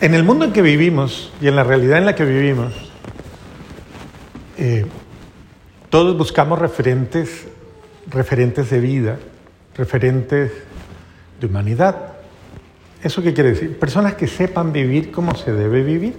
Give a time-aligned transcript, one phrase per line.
[0.00, 2.72] en el mundo en que vivimos y en la realidad en la que vivimos,
[4.56, 4.86] eh,
[5.90, 7.46] todos buscamos referentes,
[8.08, 9.18] referentes de vida,
[9.76, 10.52] referentes
[11.38, 12.14] de humanidad.
[13.02, 13.78] ¿Eso qué quiere decir?
[13.78, 16.16] Personas que sepan vivir como se debe vivir.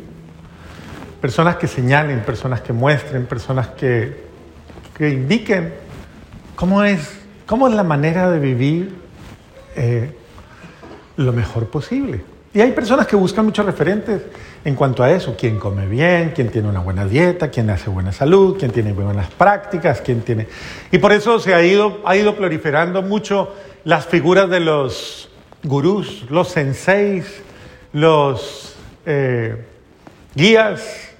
[1.20, 4.25] Personas que señalen, personas que muestren, personas que,
[4.98, 5.73] que indiquen
[6.55, 8.95] cómo es, cómo es la manera de vivir
[9.75, 10.11] eh,
[11.18, 12.23] lo mejor posible.
[12.54, 14.21] Y hay personas que buscan muchos referentes
[14.65, 18.11] en cuanto a eso, quién come bien, quién tiene una buena dieta, quién hace buena
[18.11, 20.47] salud, quién tiene buenas prácticas, quién tiene...
[20.92, 23.54] Y por eso se ha ido, ha ido proliferando mucho
[23.86, 25.29] las figuras de los
[25.64, 27.42] gurús, los senseis,
[27.93, 28.75] los
[29.06, 29.65] eh,
[30.36, 31.11] guías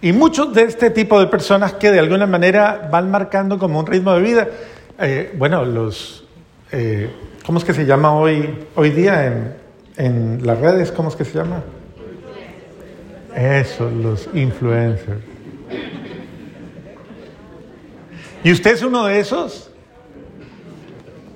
[0.00, 3.86] y muchos de este tipo de personas que de alguna manera van marcando como un
[3.86, 4.48] ritmo de vida.
[4.98, 6.24] Eh, bueno, los...
[6.72, 7.10] Eh,
[7.44, 9.60] ¿Cómo es que se llama hoy, hoy día en,
[10.00, 10.90] en las redes?
[10.90, 11.62] ¿Cómo es que se llama?
[13.36, 15.20] Eso, los influencers.
[18.42, 19.70] ¿Y usted es uno de esos?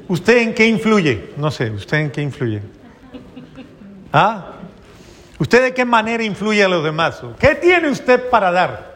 [0.08, 1.30] ¿Usted en qué influye?
[1.36, 2.62] No sé, ¿usted en qué influye?
[4.12, 4.52] ¿Ah?
[5.38, 7.20] ¿Usted de qué manera influye a los demás?
[7.38, 8.94] ¿Qué tiene usted para dar?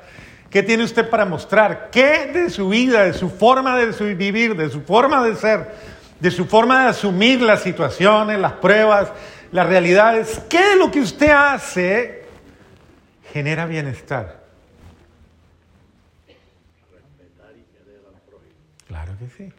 [0.49, 1.91] ¿Qué tiene usted para mostrar?
[1.93, 5.75] ¿Qué de su vida, de su forma de vivir, de su forma de ser,
[6.21, 9.13] de su forma de asumir las situaciones, las pruebas,
[9.53, 10.41] las realidades?
[10.49, 12.25] ¿Qué de lo que usted hace
[13.33, 14.39] genera bienestar?
[18.87, 19.53] Claro que sí.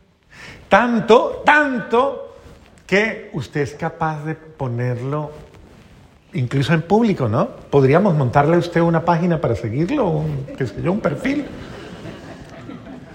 [0.68, 2.36] Tanto, tanto
[2.86, 5.32] que usted es capaz de ponerlo
[6.34, 7.48] incluso en público, ¿no?
[7.48, 11.46] Podríamos montarle a usted una página para seguirlo, un, qué yo, un perfil.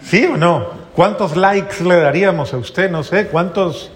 [0.03, 0.85] ¿Sí o no?
[0.95, 2.91] ¿Cuántos likes le daríamos a usted?
[2.91, 3.91] No sé, ¿cuántos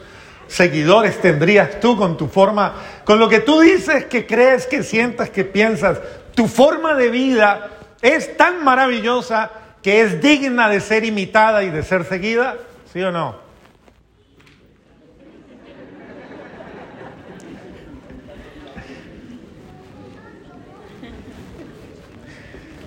[0.49, 5.31] seguidores tendrías tú con tu forma, con lo que tú dices, que crees, que sientas,
[5.31, 6.01] que piensas?
[6.35, 7.71] Tu forma de vida
[8.03, 9.51] es tan maravillosa
[9.83, 12.57] que es digna de ser imitada y de ser seguida,
[12.93, 13.47] ¿sí o no?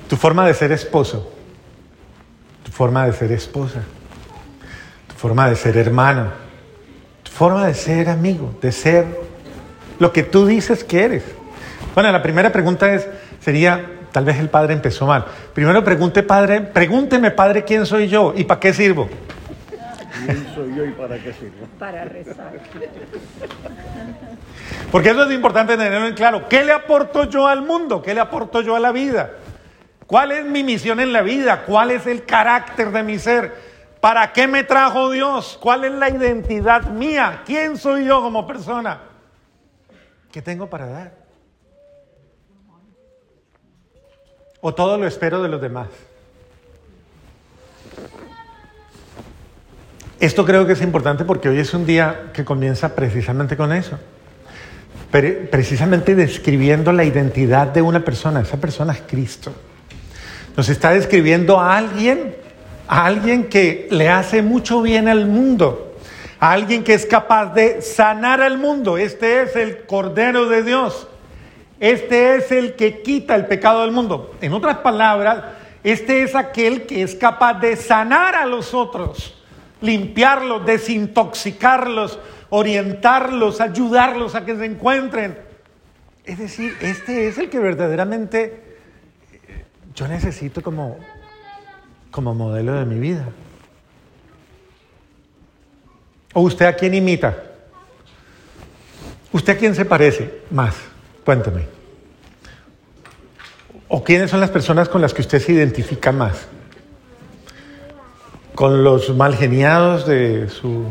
[0.09, 1.31] Tu forma de ser esposo,
[2.65, 3.81] tu forma de ser esposa,
[5.07, 6.40] tu forma de ser hermano,
[7.41, 9.03] forma de ser amigo, de ser
[9.97, 11.23] lo que tú dices que eres.
[11.95, 13.07] Bueno, la primera pregunta es,
[13.39, 15.25] sería, tal vez el padre empezó mal.
[15.51, 19.09] Primero pregunte, padre, pregúnteme, padre, quién soy yo y para qué sirvo.
[20.23, 21.65] ¿Quién soy yo y para qué sirvo?
[21.79, 22.51] Para rezar.
[24.91, 26.47] Porque eso es importante tenerlo en claro.
[26.47, 28.03] ¿Qué le aporto yo al mundo?
[28.03, 29.31] ¿Qué le aporto yo a la vida?
[30.05, 31.63] ¿Cuál es mi misión en la vida?
[31.65, 33.70] ¿Cuál es el carácter de mi ser?
[34.01, 35.57] ¿Para qué me trajo Dios?
[35.61, 37.43] ¿Cuál es la identidad mía?
[37.45, 38.99] ¿Quién soy yo como persona?
[40.31, 41.21] ¿Qué tengo para dar?
[44.59, 45.87] ¿O todo lo espero de los demás?
[50.19, 53.99] Esto creo que es importante porque hoy es un día que comienza precisamente con eso.
[55.11, 58.41] Precisamente describiendo la identidad de una persona.
[58.41, 59.53] Esa persona es Cristo.
[60.55, 62.35] Nos está describiendo a alguien,
[62.91, 65.95] a alguien que le hace mucho bien al mundo,
[66.41, 68.97] a alguien que es capaz de sanar al mundo.
[68.97, 71.07] Este es el Cordero de Dios.
[71.79, 74.35] Este es el que quita el pecado del mundo.
[74.41, 75.41] En otras palabras,
[75.85, 79.41] este es aquel que es capaz de sanar a los otros,
[79.79, 82.19] limpiarlos, desintoxicarlos,
[82.49, 85.37] orientarlos, ayudarlos a que se encuentren.
[86.25, 88.71] Es decir, este es el que verdaderamente
[89.95, 90.97] yo necesito como,
[92.11, 93.25] como modelo de mi vida.
[96.33, 97.35] ¿O usted a quién imita?
[99.31, 100.75] ¿Usted a quién se parece más?
[101.25, 101.67] Cuénteme.
[103.87, 106.47] ¿O quiénes son las personas con las que usted se identifica más?
[108.55, 110.85] ¿Con los malgeniados de su...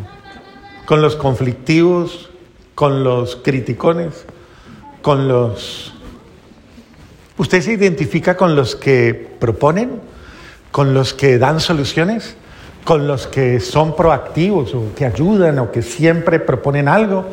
[0.86, 2.30] con los conflictivos,
[2.74, 4.24] con los criticones,
[5.02, 5.94] con los
[7.40, 10.02] ¿Usted se identifica con los que proponen,
[10.70, 12.36] con los que dan soluciones,
[12.84, 17.26] con los que son proactivos o que ayudan o que siempre proponen algo?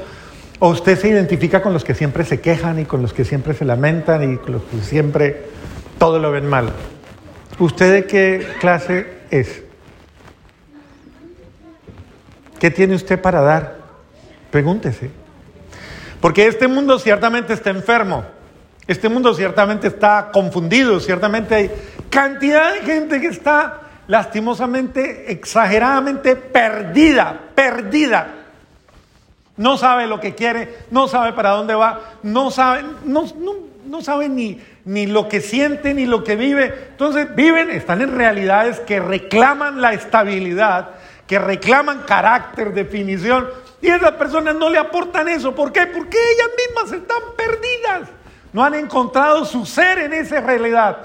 [0.59, 3.53] ¿O usted se identifica con los que siempre se quejan y con los que siempre
[3.53, 5.45] se lamentan y con los que siempre
[5.99, 6.71] todo lo ven mal?
[7.59, 9.63] ¿Usted de qué clase es?
[12.59, 13.77] ¿Qué tiene usted para dar?
[14.49, 15.11] Pregúntese.
[16.21, 18.25] Porque este mundo ciertamente está enfermo.
[18.87, 21.71] Este mundo ciertamente está confundido, ciertamente hay
[22.17, 28.33] cantidad de gente que está lastimosamente, exageradamente perdida, perdida.
[29.55, 33.23] No sabe lo que quiere, no sabe para dónde va, no sabe, no,
[33.85, 36.87] no saben ni, ni lo que siente ni lo que vive.
[36.89, 40.95] Entonces viven, están en realidades que reclaman la estabilidad,
[41.27, 43.47] que reclaman carácter, definición.
[43.79, 45.53] Y esas personas no le aportan eso.
[45.53, 45.85] ¿Por qué?
[45.85, 48.09] Porque ellas mismas están perdidas.
[48.53, 50.97] No han encontrado su ser en esa realidad.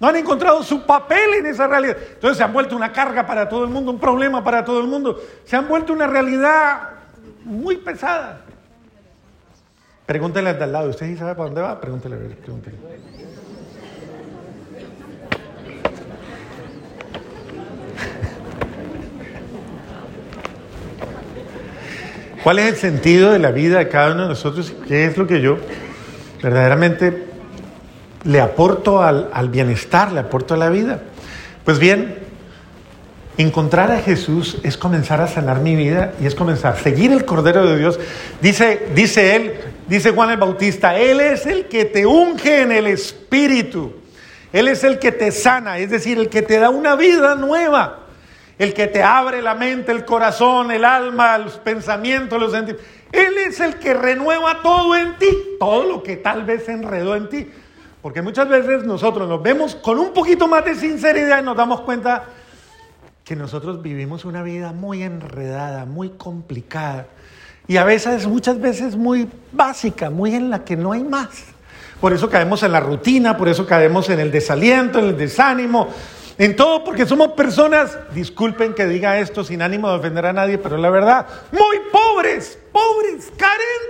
[0.00, 1.96] No han encontrado su papel en esa realidad.
[2.14, 4.86] Entonces se han vuelto una carga para todo el mundo, un problema para todo el
[4.86, 5.20] mundo.
[5.44, 6.88] Se han vuelto una realidad
[7.44, 8.40] muy pesada.
[10.06, 11.78] Pregúntele al de al lado, ¿usted sí sabe para dónde va?
[11.80, 12.76] Pregúntele, pregúntele.
[22.42, 24.72] ¿Cuál es el sentido de la vida de cada uno de nosotros?
[24.88, 25.58] ¿Qué es lo que yo
[26.42, 27.29] verdaderamente
[28.24, 31.02] le aporto al, al bienestar, le aporto a la vida?
[31.64, 32.18] Pues bien,
[33.38, 37.24] encontrar a Jesús es comenzar a sanar mi vida y es comenzar a seguir el
[37.24, 37.98] Cordero de Dios.
[38.40, 39.54] Dice, dice él,
[39.88, 43.94] dice Juan el Bautista, Él es el que te unge en el Espíritu.
[44.52, 48.00] Él es el que te sana, es decir, el que te da una vida nueva
[48.60, 52.86] el que te abre la mente, el corazón, el alma, los pensamientos, los sentimientos.
[53.10, 55.28] Él es el que renueva todo en ti,
[55.58, 57.50] todo lo que tal vez enredó en ti.
[58.02, 61.82] Porque muchas veces nosotros nos vemos con un poquito más de sinceridad y nos damos
[61.82, 62.24] cuenta
[63.24, 67.06] que nosotros vivimos una vida muy enredada, muy complicada
[67.70, 71.44] y a veces, muchas veces muy básica, muy en la que no hay más.
[72.00, 75.86] Por eso caemos en la rutina, por eso caemos en el desaliento, en el desánimo,
[76.36, 80.58] en todo porque somos personas, disculpen que diga esto sin ánimo de ofender a nadie,
[80.58, 83.89] pero la verdad, muy pobres, pobres, carentes.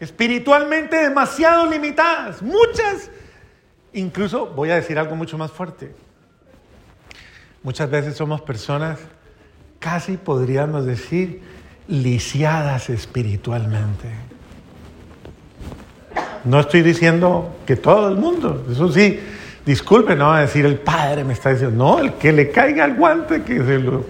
[0.00, 3.10] Espiritualmente demasiado limitadas, muchas,
[3.92, 5.94] incluso voy a decir algo mucho más fuerte.
[7.62, 8.98] Muchas veces somos personas,
[9.78, 11.42] casi podríamos decir,
[11.86, 14.08] lisiadas espiritualmente.
[16.44, 19.20] No estoy diciendo que todo el mundo, eso sí,
[19.64, 22.84] Disculpe, no va a decir el padre me está diciendo, no, el que le caiga
[22.84, 24.04] el guante, que se lo.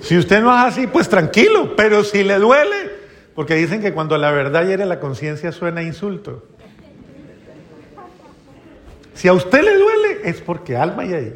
[0.00, 2.83] Si usted no es así, pues tranquilo, pero si le duele,
[3.34, 6.44] porque dicen que cuando la verdad hiere la conciencia suena insulto.
[9.14, 11.34] Si a usted le duele, es porque alma hay ahí.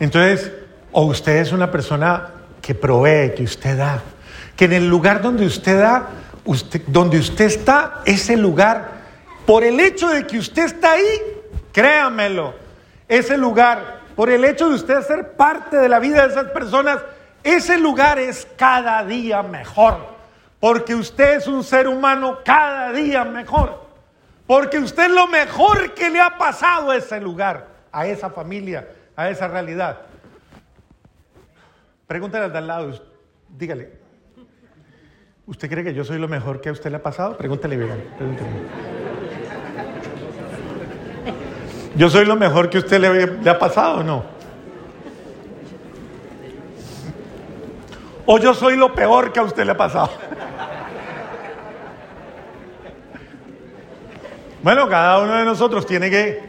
[0.00, 0.50] Entonces,
[0.90, 2.30] o usted es una persona
[2.60, 4.02] que provee, que usted da,
[4.56, 6.08] que en el lugar donde usted da,
[6.44, 9.02] usted, donde usted está, ese lugar
[9.46, 11.20] por el hecho de que usted está ahí,
[11.72, 12.54] créamelo,
[13.08, 16.98] ese lugar, por el hecho de usted ser parte de la vida de esas personas,
[17.42, 20.12] ese lugar es cada día mejor.
[20.60, 23.82] Porque usted es un ser humano cada día mejor.
[24.46, 28.88] Porque usted es lo mejor que le ha pasado a ese lugar, a esa familia,
[29.16, 29.98] a esa realidad.
[32.06, 33.02] Pregúntale al de al lado,
[33.48, 33.92] dígale,
[35.46, 37.36] ¿usted cree que yo soy lo mejor que a usted le ha pasado?
[37.36, 38.50] Pregúntale, pregúntale.
[41.94, 44.24] ¿Yo soy lo mejor que usted le, ha pasado o no?
[48.26, 50.10] ¿O yo soy lo peor que a usted le ha pasado?
[54.62, 56.40] Bueno, cada uno de nosotros tiene que,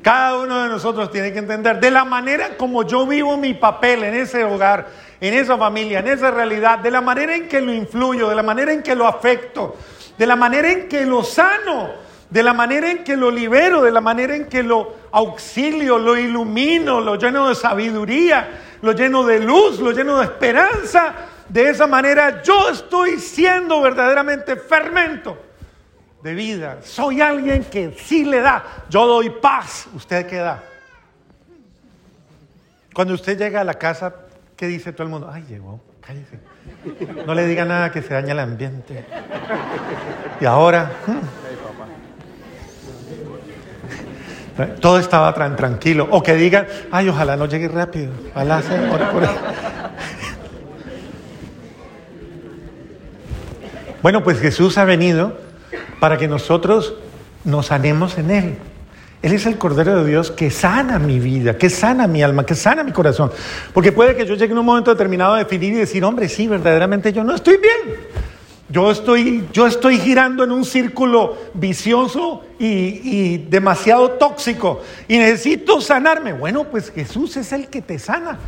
[0.00, 4.04] cada uno de nosotros tiene que entender de la manera como yo vivo mi papel
[4.04, 4.86] en ese hogar,
[5.20, 8.44] en esa familia, en esa realidad, de la manera en que lo influyo, de la
[8.44, 9.76] manera en que lo afecto,
[10.16, 13.92] de la manera en que lo sano, de la manera en que lo libero, de
[13.92, 18.48] la manera en que lo auxilio, lo ilumino, lo lleno de sabiduría,
[18.82, 21.14] lo lleno de luz, lo lleno de esperanza.
[21.48, 25.38] De esa manera yo estoy siendo verdaderamente fermento
[26.22, 26.78] de vida.
[26.82, 28.64] Soy alguien que sí le da.
[28.88, 29.86] Yo doy paz.
[29.94, 30.62] ¿Usted qué da?
[32.92, 34.12] Cuando usted llega a la casa,
[34.56, 35.30] ¿qué dice todo el mundo?
[35.32, 36.40] Ay, llegó, cállese.
[37.24, 39.04] No le diga nada que se daña el ambiente.
[40.40, 40.90] Y ahora...
[41.06, 41.45] Hmm,
[44.80, 46.08] Todo estaba tan tranquilo.
[46.10, 48.12] O que digan, ay, ojalá no llegue rápido.
[48.34, 49.00] Ojalá se por.
[54.02, 55.36] Bueno, pues Jesús ha venido
[55.98, 56.94] para que nosotros
[57.42, 58.58] nos sanemos en Él.
[59.22, 62.54] Él es el Cordero de Dios que sana mi vida, que sana mi alma, que
[62.54, 63.32] sana mi corazón.
[63.72, 66.46] Porque puede que yo llegue en un momento determinado a definir y decir, hombre, sí,
[66.46, 67.98] verdaderamente yo no estoy bien.
[68.68, 75.80] Yo estoy, yo estoy girando en un círculo vicioso y, y, demasiado tóxico y necesito
[75.80, 76.32] sanarme.
[76.32, 78.38] Bueno, pues Jesús es el que te sana.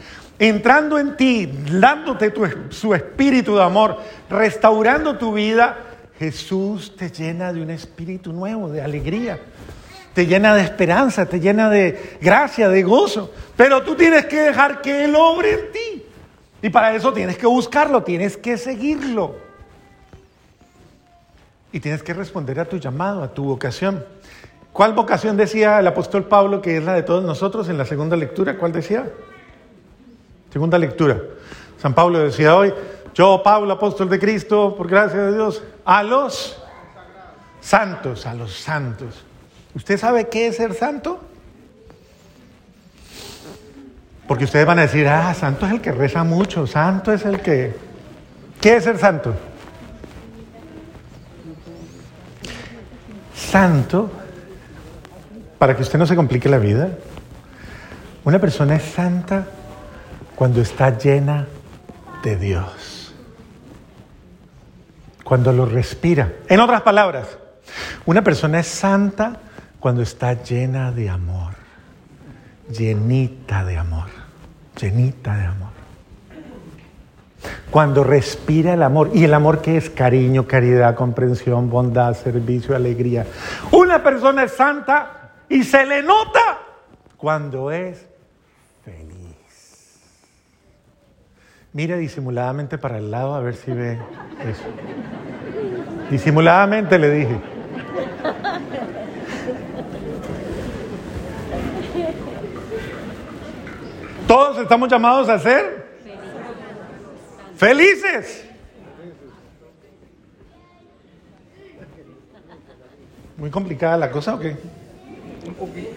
[0.40, 2.32] Entrando en ti, dándote
[2.70, 3.98] su espíritu de amor,
[4.28, 5.76] restaurando tu vida,
[6.18, 9.38] Jesús te llena de un espíritu nuevo, de alegría.
[10.14, 13.32] Te llena de esperanza, te llena de gracia, de gozo.
[13.56, 16.02] Pero tú tienes que dejar que Él obre en ti.
[16.60, 19.47] Y para eso tienes que buscarlo, tienes que seguirlo.
[21.72, 24.04] Y tienes que responder a tu llamado, a tu vocación.
[24.72, 28.16] ¿Cuál vocación decía el apóstol Pablo que es la de todos nosotros en la segunda
[28.16, 28.56] lectura?
[28.56, 29.10] ¿Cuál decía?
[30.52, 31.20] Segunda lectura.
[31.80, 32.72] San Pablo decía hoy,
[33.14, 36.62] yo, Pablo, apóstol de Cristo, por gracia de Dios, a los
[37.60, 39.25] santos, a los santos.
[39.75, 41.20] ¿Usted sabe qué es ser santo?
[44.26, 47.40] Porque ustedes van a decir, ah, santo es el que reza mucho, santo es el
[47.40, 47.75] que...
[48.60, 49.34] ¿Qué es ser santo?
[53.50, 54.10] Santo,
[55.58, 56.90] para que usted no se complique la vida,
[58.24, 59.46] una persona es santa
[60.36, 61.46] cuando está llena
[62.22, 63.14] de Dios,
[65.24, 66.34] cuando lo respira.
[66.46, 67.38] En otras palabras,
[68.04, 69.40] una persona es santa
[69.80, 71.54] cuando está llena de amor,
[72.70, 74.08] llenita de amor,
[74.78, 75.77] llenita de amor.
[77.70, 83.26] Cuando respira el amor, y el amor que es cariño, caridad, comprensión, bondad, servicio, alegría.
[83.72, 86.58] Una persona es santa y se le nota
[87.16, 88.06] cuando es
[88.84, 89.18] feliz.
[91.75, 93.98] Mire disimuladamente para el lado a ver si ve
[94.46, 94.64] eso.
[96.10, 97.40] Disimuladamente le dije.
[104.26, 105.88] Todos estamos llamados a ser
[107.58, 108.44] felices.
[113.36, 114.56] ¿Muy complicada la cosa o qué?
[115.46, 115.88] Un poquito.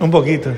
[0.00, 0.50] Un poquito.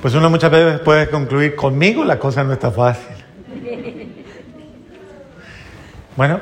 [0.00, 3.16] Pues uno muchas veces puede concluir, conmigo la cosa no está fácil.
[6.16, 6.40] Bueno,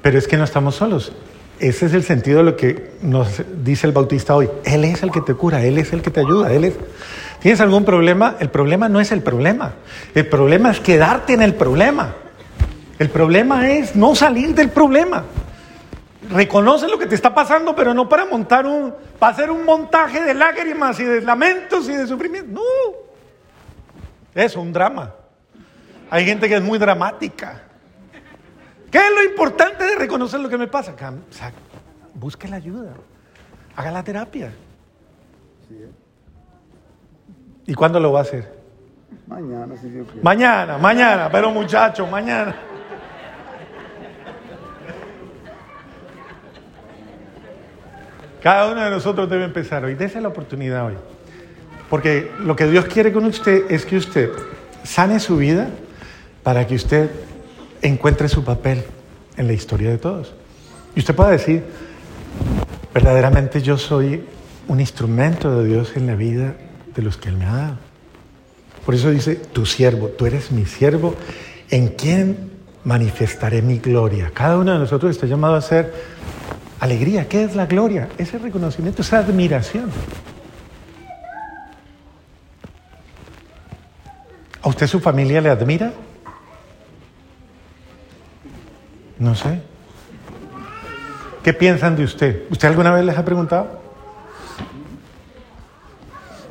[0.00, 1.12] pero es que no estamos solos.
[1.60, 4.50] Ese es el sentido de lo que nos dice el bautista hoy.
[4.64, 6.74] Él es el que te cura, Él es el que te ayuda, Él es...
[7.40, 8.36] ¿Tienes algún problema?
[8.40, 9.74] El problema no es el problema.
[10.14, 12.14] El problema es quedarte en el problema.
[12.98, 15.24] El problema es no salir del problema.
[16.30, 20.22] Reconoce lo que te está pasando, pero no para montar un, para hacer un montaje
[20.22, 22.52] de lágrimas y de lamentos y de sufrimiento.
[22.52, 22.62] No.
[24.34, 25.12] Es un drama.
[26.10, 27.63] Hay gente que es muy dramática.
[28.94, 30.94] ¿Qué es lo importante de reconocer lo que me pasa?
[32.14, 32.92] busque la ayuda.
[33.74, 34.52] Haga la terapia.
[37.66, 38.56] ¿Y cuándo lo va a hacer?
[39.26, 40.22] Mañana, si Dios quiere.
[40.22, 42.54] Mañana, mañana, pero muchachos, mañana.
[48.40, 49.96] Cada uno de nosotros debe empezar hoy.
[49.96, 50.94] Dese la oportunidad hoy.
[51.90, 54.30] Porque lo que Dios quiere con usted es que usted
[54.84, 55.68] sane su vida
[56.44, 57.10] para que usted
[57.84, 58.82] encuentre su papel
[59.36, 60.32] en la historia de todos.
[60.96, 61.64] Y usted pueda decir,
[62.92, 64.24] verdaderamente yo soy
[64.68, 66.54] un instrumento de Dios en la vida
[66.94, 67.76] de los que Él me ha dado.
[68.84, 71.14] Por eso dice, tu siervo, tú eres mi siervo,
[71.70, 72.50] en quien
[72.84, 74.30] manifestaré mi gloria.
[74.32, 75.92] Cada uno de nosotros está llamado a ser
[76.80, 77.28] alegría.
[77.28, 78.08] ¿Qué es la gloria?
[78.18, 79.90] Ese reconocimiento, esa admiración.
[84.62, 85.92] ¿A usted su familia le admira?
[89.18, 89.60] No sé.
[91.42, 92.44] ¿Qué piensan de usted?
[92.50, 93.80] ¿Usted alguna vez les ha preguntado?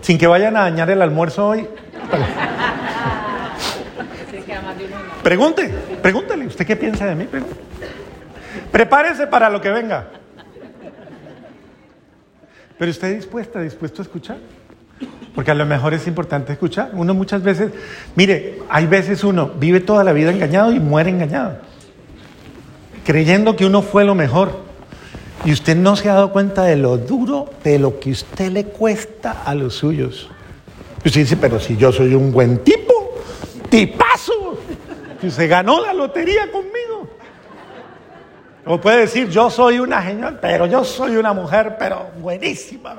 [0.02, 1.68] Sin que vayan a dañar el almuerzo hoy.
[5.24, 7.28] Pregunte, pregúntele, ¿usted qué piensa de mí?
[8.72, 10.10] Prepárese para lo que venga.
[12.78, 14.38] Pero usted dispuesta, dispuesto a escuchar.
[15.34, 16.92] Porque a lo mejor es importante escuchar.
[16.94, 17.72] Uno muchas veces,
[18.16, 21.58] mire, hay veces uno vive toda la vida engañado y muere engañado.
[23.06, 24.64] Creyendo que uno fue lo mejor.
[25.46, 28.66] Y usted no se ha dado cuenta de lo duro de lo que usted le
[28.66, 30.30] cuesta a los suyos.
[31.04, 33.20] Y usted dice, pero si yo soy un buen tipo,
[33.70, 34.58] tipazo,
[35.20, 37.10] que se ganó la lotería conmigo.
[38.66, 42.96] O puede decir, yo soy una señora, pero yo soy una mujer, pero buenísima.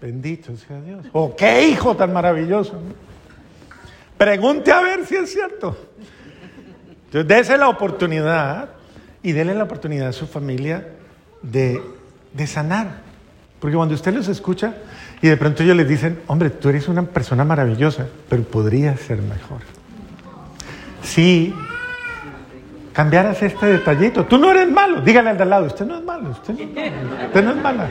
[0.00, 1.06] Bendito sea Dios.
[1.12, 2.74] O qué hijo tan maravilloso.
[4.18, 5.76] Pregunte a ver si es cierto.
[7.06, 8.68] Entonces, dése la oportunidad
[9.22, 10.88] y déle la oportunidad a su familia
[11.42, 11.82] de,
[12.46, 13.02] sanar.
[13.60, 14.74] Porque cuando usted los escucha
[15.20, 19.18] y de pronto ellos les dicen, hombre, tú eres una persona maravillosa, pero podría ser
[19.18, 19.60] mejor.
[21.02, 21.54] Si
[22.92, 26.04] cambiaras este detallito, tú no eres malo, dígale al de al lado, usted no es
[26.04, 27.88] malo, usted no es, malo, usted no es mala.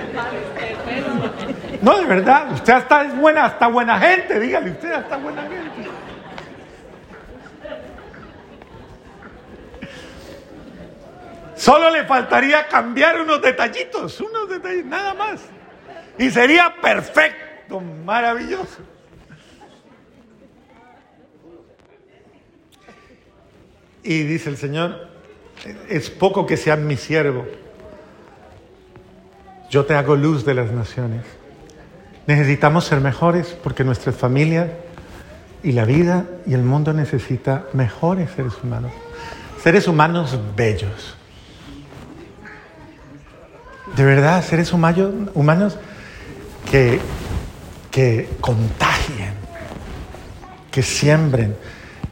[1.82, 5.81] No, de verdad, usted hasta es buena, hasta buena gente, dígale, usted hasta buena gente.
[11.62, 15.42] Solo le faltaría cambiar unos detallitos, unos detalles, nada más.
[16.18, 18.80] Y sería perfecto, maravilloso.
[24.02, 25.08] Y dice el Señor,
[25.88, 27.46] es poco que seas mi siervo.
[29.70, 31.22] Yo te hago luz de las naciones.
[32.26, 34.80] Necesitamos ser mejores porque nuestra familia
[35.62, 38.92] y la vida y el mundo necesita mejores seres humanos.
[39.62, 41.21] Seres humanos bellos.
[43.96, 45.78] De verdad, seres humanos,
[46.70, 47.00] que,
[47.90, 49.34] que contagien,
[50.72, 51.56] que siembren,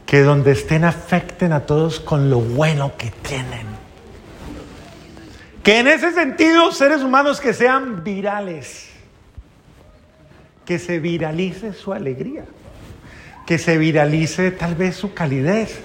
[0.04, 3.66] que donde estén afecten a todos con lo bueno que tienen.
[5.62, 8.88] Que en ese sentido, seres humanos que sean virales,
[10.66, 12.44] que se viralice su alegría,
[13.46, 15.80] que se viralice tal vez su calidez,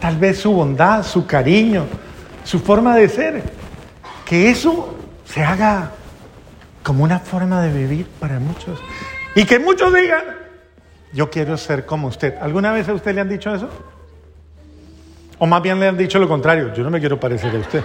[0.00, 1.86] tal vez su bondad, su cariño,
[2.44, 3.42] su forma de ser.
[4.24, 4.97] Que eso
[5.32, 5.92] se haga
[6.82, 8.80] como una forma de vivir para muchos.
[9.34, 10.24] Y que muchos digan,
[11.12, 12.36] yo quiero ser como usted.
[12.40, 13.68] ¿Alguna vez a usted le han dicho eso?
[15.38, 17.84] O más bien le han dicho lo contrario, yo no me quiero parecer a usted.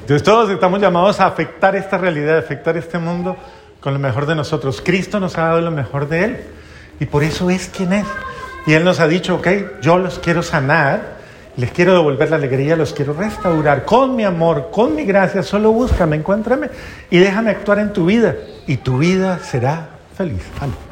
[0.00, 3.36] Entonces todos estamos llamados a afectar esta realidad, a afectar este mundo
[3.80, 4.80] con lo mejor de nosotros.
[4.80, 6.40] Cristo nos ha dado lo mejor de Él
[7.00, 8.06] y por eso es quien es.
[8.66, 9.48] Y Él nos ha dicho, ok,
[9.80, 11.20] yo los quiero sanar,
[11.56, 15.72] les quiero devolver la alegría, los quiero restaurar con mi amor, con mi gracia, solo
[15.72, 16.70] búscame, encuéntrame
[17.10, 18.36] y déjame actuar en tu vida
[18.66, 20.42] y tu vida será feliz.
[20.60, 20.88] Amén.